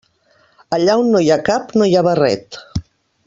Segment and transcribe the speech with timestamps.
[0.77, 2.59] Allà on no hi ha cap no hi ha barret.